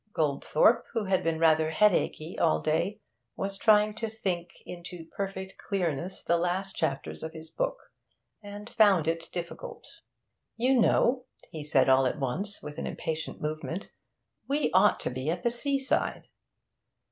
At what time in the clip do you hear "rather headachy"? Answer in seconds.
1.37-2.39